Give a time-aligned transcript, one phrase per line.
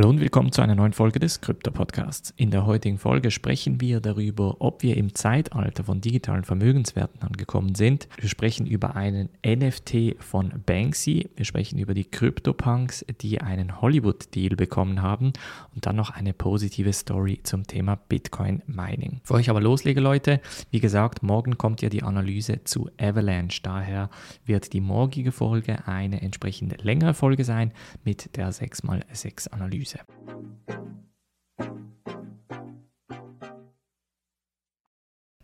[0.00, 2.32] Hallo und willkommen zu einer neuen Folge des Krypto Podcasts.
[2.38, 7.74] In der heutigen Folge sprechen wir darüber, ob wir im Zeitalter von digitalen Vermögenswerten angekommen
[7.74, 8.08] sind.
[8.18, 11.28] Wir sprechen über einen NFT von Banksy.
[11.36, 15.34] Wir sprechen über die CryptoPunks, die einen Hollywood-Deal bekommen haben
[15.74, 19.20] und dann noch eine positive Story zum Thema Bitcoin Mining.
[19.20, 20.40] Bevor ich aber loslege, Leute,
[20.70, 23.60] wie gesagt, morgen kommt ja die Analyse zu Avalanche.
[23.62, 24.08] Daher
[24.46, 27.72] wird die morgige Folge eine entsprechend längere Folge sein
[28.02, 29.50] mit der 6x6
[29.92, 30.99] Analyse.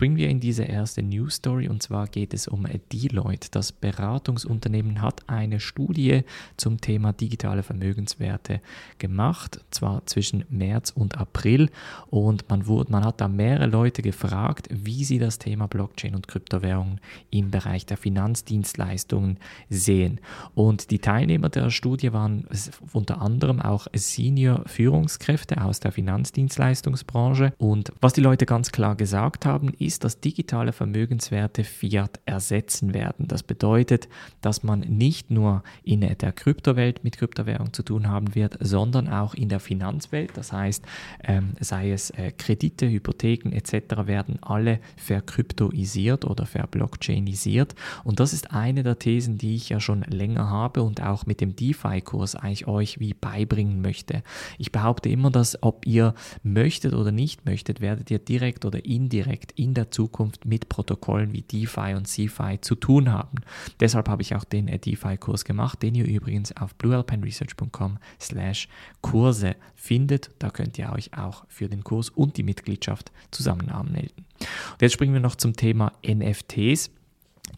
[0.00, 0.10] Analyse.
[0.10, 3.48] bringen wir in diese erste News Story und zwar geht es um Deloitte.
[3.50, 6.22] Das Beratungsunternehmen hat eine Studie
[6.56, 8.62] zum Thema digitale Vermögenswerte
[8.96, 11.68] gemacht, zwar zwischen März und April
[12.08, 16.28] und man, wurde, man hat da mehrere Leute gefragt, wie sie das Thema Blockchain und
[16.28, 19.36] Kryptowährungen im Bereich der Finanzdienstleistungen
[19.68, 20.18] sehen.
[20.54, 22.46] Und die Teilnehmer der Studie waren
[22.94, 29.44] unter anderem auch Senior Führungskräfte aus der Finanzdienstleistungsbranche und was die Leute ganz klar gesagt
[29.44, 33.26] haben, ist, ist, dass digitale Vermögenswerte Fiat ersetzen werden.
[33.26, 34.08] Das bedeutet,
[34.40, 39.34] dass man nicht nur in der Kryptowelt mit Kryptowährung zu tun haben wird, sondern auch
[39.34, 40.30] in der Finanzwelt.
[40.36, 40.84] Das heißt,
[41.24, 44.06] ähm, sei es äh, Kredite, Hypotheken etc.
[44.06, 47.74] werden alle verkryptoisiert oder verblockchainisiert.
[48.04, 51.40] Und das ist eine der Thesen, die ich ja schon länger habe und auch mit
[51.40, 54.22] dem DeFi-Kurs eigentlich euch wie beibringen möchte.
[54.56, 59.50] Ich behaupte immer, dass ob ihr möchtet oder nicht möchtet, werdet ihr direkt oder indirekt
[59.56, 63.38] in der der Zukunft mit Protokollen wie DeFi und CeFi zu tun haben.
[63.80, 68.68] Deshalb habe ich auch den äh, DeFi-Kurs gemacht, den ihr übrigens auf bluealpineresearch.com slash
[69.00, 70.30] Kurse findet.
[70.38, 74.26] Da könnt ihr euch auch für den Kurs und die Mitgliedschaft zusammen anmelden.
[74.72, 76.90] Und jetzt springen wir noch zum Thema NFTs.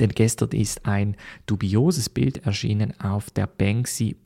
[0.00, 4.22] Denn gestern ist ein dubioses Bild erschienen auf der banksy.co.uk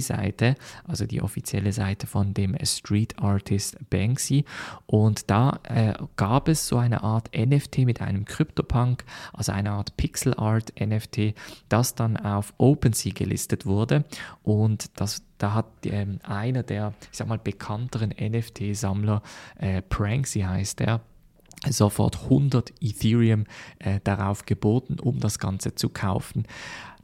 [0.00, 4.44] Seite, also die offizielle Seite von dem Street Artist Banksy.
[4.86, 9.96] Und da äh, gab es so eine Art NFT mit einem CryptoPunk, also eine Art
[9.96, 11.34] Pixel Art NFT,
[11.68, 14.04] das dann auf OpenSea gelistet wurde.
[14.42, 19.22] Und das da hat ähm, einer der, ich sag mal, bekannteren NFT-Sammler,
[19.58, 21.02] äh, Pranksy heißt er,
[21.72, 23.44] sofort 100 Ethereum
[23.78, 26.44] äh, darauf geboten, um das Ganze zu kaufen.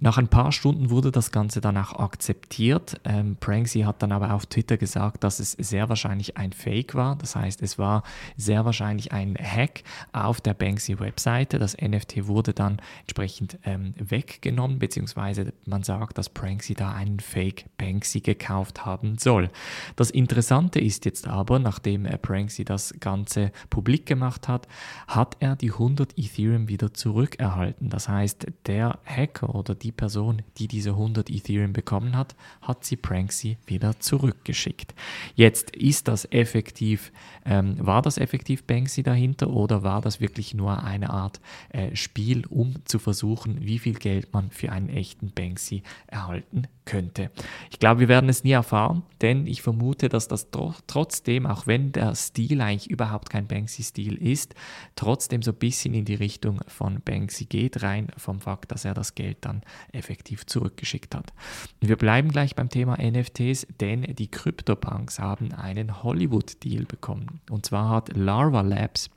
[0.02, 3.00] Nach ein paar Stunden wurde das Ganze dann auch akzeptiert.
[3.04, 7.14] Ähm, Pranksy hat dann aber auf Twitter gesagt, dass es sehr wahrscheinlich ein Fake war.
[7.14, 8.02] Das heißt, es war
[8.36, 11.60] sehr wahrscheinlich ein Hack auf der Banksy-Webseite.
[11.60, 17.66] Das NFT wurde dann entsprechend ähm, weggenommen, beziehungsweise man sagt, dass Pranksy da einen Fake
[17.78, 19.50] Banksy gekauft haben soll.
[19.94, 24.66] Das Interessante ist jetzt aber, nachdem äh, Pranksy das Ganze publik gemacht hat,
[25.06, 27.88] hat er die 100 Ethereum wieder zurückerhalten.
[27.88, 32.96] Das heißt, der Hacker oder die Person, die diese 100 Ethereum bekommen hat, hat sie
[32.96, 34.94] Pranksy wieder zurückgeschickt.
[35.34, 37.12] Jetzt ist das effektiv,
[37.44, 42.46] ähm, war das effektiv Banksy dahinter oder war das wirklich nur eine Art äh, Spiel,
[42.46, 47.30] um zu versuchen, wie viel Geld man für einen echten Banksy erhalten könnte.
[47.70, 50.48] Ich glaube, wir werden es nie erfahren, denn ich vermute, dass das
[50.86, 54.54] trotzdem, auch wenn der Stil eigentlich überhaupt kein Banksy-Stil ist,
[54.96, 58.94] trotzdem so ein bisschen in die Richtung von Banksy geht, rein vom Fakt, dass er
[58.94, 61.32] das Geld dann effektiv zurückgeschickt hat.
[61.80, 67.40] Wir bleiben gleich beim Thema NFTs, denn die CryptoPunks haben einen Hollywood-Deal bekommen.
[67.48, 69.10] Und zwar hat Larva Labs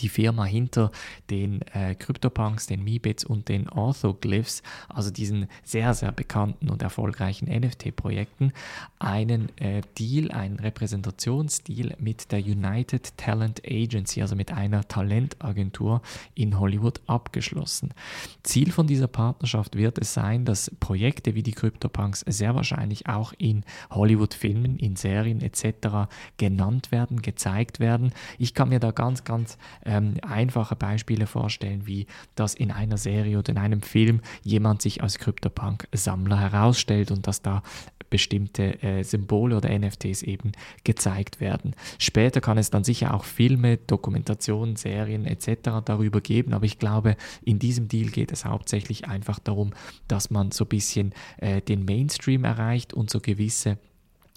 [0.00, 0.90] die Firma hinter
[1.30, 7.48] den äh, CryptoPunks, den Meebits und den Orthoglyphs, also diesen sehr, sehr bekannten und erfolgreichen
[7.48, 8.52] NFT-Projekten,
[8.98, 16.02] einen äh, Deal, einen Repräsentationsdeal mit der United Talent Agency, also mit einer Talentagentur
[16.34, 17.94] in Hollywood abgeschlossen.
[18.42, 23.32] Ziel von dieser Partnerschaft wird es sein, dass Projekte wie die CryptoPunks sehr wahrscheinlich auch
[23.38, 26.08] in Hollywood-Filmen, in Serien etc.
[26.36, 28.12] genannt werden, gezeigt werden.
[28.38, 33.38] Ich kann mir da ganz, ganz ähm, einfache Beispiele vorstellen, wie dass in einer Serie
[33.38, 37.62] oder in einem Film jemand sich als CryptoPunk-Sammler herausstellt und dass da
[38.10, 40.52] bestimmte äh, Symbole oder NFTs eben
[40.84, 41.74] gezeigt werden.
[41.98, 45.82] Später kann es dann sicher auch Filme, Dokumentationen, Serien etc.
[45.84, 49.72] darüber geben, aber ich glaube, in diesem Deal geht es hauptsächlich einfach darum,
[50.06, 53.78] dass man so ein bisschen äh, den Mainstream erreicht und so gewisse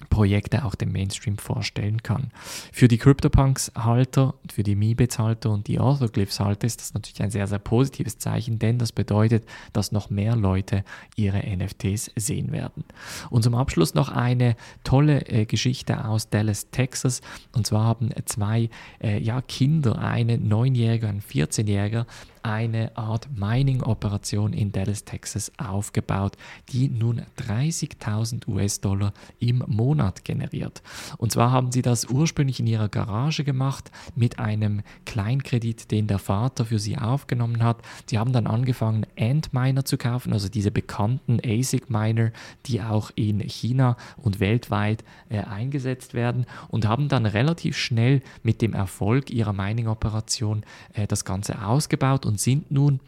[0.09, 2.31] Projekte auch dem Mainstream vorstellen kann.
[2.71, 7.59] Für die CryptoPunks-Halter, für die Meebits-Halter und die Orthoglyphs-Halter ist das natürlich ein sehr, sehr
[7.59, 10.83] positives Zeichen, denn das bedeutet, dass noch mehr Leute
[11.15, 12.83] ihre NFTs sehen werden.
[13.29, 17.21] Und zum Abschluss noch eine tolle äh, Geschichte aus Dallas, Texas.
[17.53, 18.69] Und zwar haben zwei
[19.01, 22.05] äh, ja, Kinder, eine Neunjährige und ein 14-Jähriger,
[22.43, 26.37] eine Art Mining-Operation in Dallas, Texas aufgebaut,
[26.69, 30.81] die nun 30.000 US-Dollar im Monat generiert.
[31.17, 36.19] Und zwar haben sie das ursprünglich in ihrer Garage gemacht mit einem Kleinkredit, den der
[36.19, 37.81] Vater für sie aufgenommen hat.
[38.09, 42.31] Sie haben dann angefangen, Antminer zu kaufen, also diese bekannten ASIC-Miner,
[42.65, 48.61] die auch in China und weltweit äh, eingesetzt werden und haben dann relativ schnell mit
[48.61, 50.63] dem Erfolg ihrer Mining-Operation
[50.93, 53.01] äh, das Ganze ausgebaut und sind nun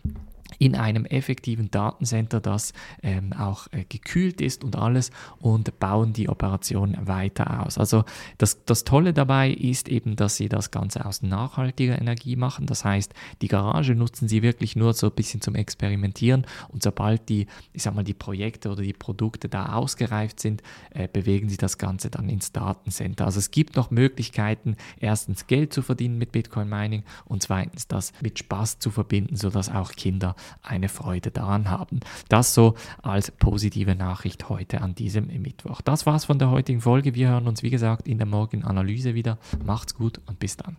[0.60, 6.30] in einem effektiven Datencenter, das ähm, auch äh, gekühlt ist und alles und bauen die
[6.30, 7.78] Operation weiter aus.
[7.78, 8.04] Also
[8.38, 12.66] das, das Tolle dabei ist eben, dass sie das Ganze aus nachhaltiger Energie machen.
[12.66, 17.30] Das heißt, die Garage nutzen sie wirklich nur so ein bisschen zum Experimentieren und sobald
[17.30, 21.58] die, ich sag mal, die Projekte oder die Produkte da ausgereift sind, äh, bewegen sie
[21.58, 23.26] das Ganze dann ins Datencenter.
[23.26, 28.14] Also es gibt noch Möglichkeiten, erstens Geld zu verdienen mit Bitcoin Mining und zweitens das
[28.22, 32.00] mit Spaß zu verbinden, sodass auch Kinder eine Freude daran haben.
[32.30, 35.82] Das so als positive Nachricht heute an diesem Mittwoch.
[35.82, 37.16] Das war's von der heutigen Folge.
[37.16, 39.38] Wir hören uns, wie gesagt, in der morgigen Analyse wieder.
[39.64, 40.78] Macht's gut und bis dann.